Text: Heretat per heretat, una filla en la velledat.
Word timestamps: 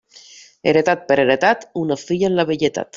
Heretat 0.71 1.05
per 1.11 1.19
heretat, 1.25 1.69
una 1.85 2.01
filla 2.09 2.33
en 2.33 2.39
la 2.41 2.51
velledat. 2.53 2.89